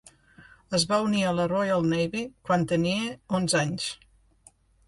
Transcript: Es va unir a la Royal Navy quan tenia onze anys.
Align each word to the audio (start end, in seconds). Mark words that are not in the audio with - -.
Es 0.77 0.85
va 0.91 0.97
unir 1.07 1.19
a 1.25 1.33
la 1.41 1.45
Royal 1.51 1.85
Navy 1.93 2.23
quan 2.49 2.67
tenia 2.75 3.13
onze 3.41 3.63
anys. 3.63 3.91